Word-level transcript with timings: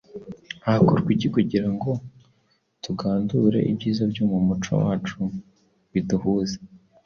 Hakorwa 0.65 1.09
iki 1.15 1.27
kugira 1.35 1.67
ngo 1.73 1.89
tugandure 2.83 3.59
ibyiza 3.71 4.03
byo 4.11 4.23
mu 4.31 4.39
muco 4.47 4.71
wacu 4.83 5.19
biduhuze? 5.91 6.57